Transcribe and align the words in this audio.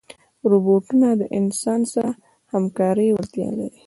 روبوټونه 0.51 1.09
د 1.19 1.23
انسان 1.39 1.81
سره 1.93 2.11
د 2.15 2.17
همکارۍ 2.53 3.09
وړتیا 3.11 3.49
لري. 3.59 3.79